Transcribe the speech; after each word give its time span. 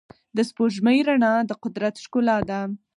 د 0.35 0.37
سپوږمۍ 0.49 0.99
رڼا 1.07 1.33
د 1.49 1.51
قدرت 1.63 1.95
ښکلا 2.03 2.37
ده. 2.49 2.59